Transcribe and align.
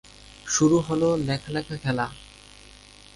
শুরু 0.45 0.77
হলো 0.79 1.09
লেখা 1.27 1.49
লেখা 1.51 1.75
খেলা। 1.77 2.05